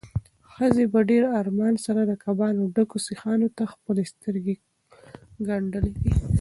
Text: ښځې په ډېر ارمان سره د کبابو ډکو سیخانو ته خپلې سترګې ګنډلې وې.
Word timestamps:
ښځې 0.53 0.85
په 0.93 0.99
ډېر 1.09 1.23
ارمان 1.39 1.73
سره 1.85 2.01
د 2.05 2.11
کبابو 2.23 2.71
ډکو 2.75 2.97
سیخانو 3.07 3.47
ته 3.57 3.63
خپلې 3.73 4.03
سترګې 4.11 4.55
ګنډلې 5.47 5.91
وې. 6.01 6.13